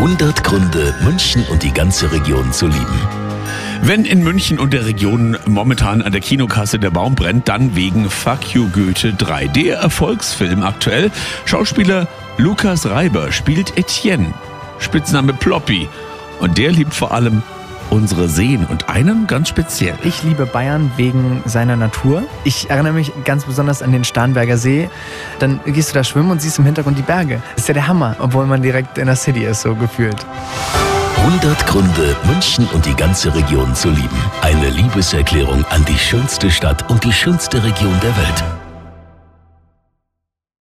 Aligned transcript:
100 0.00 0.42
Gründe, 0.44 0.94
München 1.04 1.44
und 1.50 1.62
die 1.62 1.74
ganze 1.74 2.10
Region 2.10 2.54
zu 2.54 2.66
lieben. 2.66 3.08
Wenn 3.82 4.06
in 4.06 4.24
München 4.24 4.58
und 4.58 4.72
der 4.72 4.86
Region 4.86 5.36
momentan 5.44 6.00
an 6.00 6.10
der 6.10 6.22
Kinokasse 6.22 6.78
der 6.78 6.88
Baum 6.88 7.14
brennt, 7.14 7.50
dann 7.50 7.76
wegen 7.76 8.08
Fuck 8.08 8.54
You 8.54 8.70
Goethe 8.70 9.12
3. 9.12 9.48
Der 9.48 9.76
Erfolgsfilm 9.76 10.62
aktuell. 10.62 11.10
Schauspieler 11.44 12.08
Lukas 12.38 12.88
Reiber 12.88 13.30
spielt 13.30 13.76
Etienne, 13.76 14.32
Spitzname 14.78 15.34
Ploppy. 15.34 15.86
Und 16.40 16.56
der 16.56 16.72
liebt 16.72 16.94
vor 16.94 17.12
allem 17.12 17.42
unsere 17.90 18.28
Seen 18.28 18.64
und 18.66 18.88
einen 18.88 19.26
ganz 19.26 19.48
speziell. 19.48 19.94
Ich 20.02 20.22
liebe 20.22 20.46
Bayern 20.46 20.90
wegen 20.96 21.42
seiner 21.44 21.76
Natur. 21.76 22.22
Ich 22.44 22.70
erinnere 22.70 22.92
mich 22.92 23.12
ganz 23.24 23.44
besonders 23.44 23.82
an 23.82 23.92
den 23.92 24.04
Starnberger 24.04 24.56
See. 24.56 24.88
Dann 25.38 25.60
gehst 25.66 25.90
du 25.90 25.94
da 25.94 26.04
schwimmen 26.04 26.30
und 26.30 26.40
siehst 26.40 26.58
im 26.58 26.64
Hintergrund 26.64 26.98
die 26.98 27.02
Berge. 27.02 27.42
Das 27.54 27.64
ist 27.64 27.68
ja 27.68 27.74
der 27.74 27.88
Hammer, 27.88 28.16
obwohl 28.18 28.46
man 28.46 28.62
direkt 28.62 28.98
in 28.98 29.06
der 29.06 29.16
City 29.16 29.44
ist, 29.44 29.62
so 29.62 29.74
gefühlt. 29.74 30.26
100 31.16 31.66
Gründe, 31.66 32.16
München 32.24 32.66
und 32.72 32.86
die 32.86 32.94
ganze 32.94 33.34
Region 33.34 33.74
zu 33.74 33.90
lieben. 33.90 34.08
Eine 34.40 34.70
Liebeserklärung 34.70 35.64
an 35.66 35.84
die 35.84 35.98
schönste 35.98 36.50
Stadt 36.50 36.88
und 36.90 37.04
die 37.04 37.12
schönste 37.12 37.62
Region 37.62 37.94
der 38.00 38.16
Welt. 38.16 38.59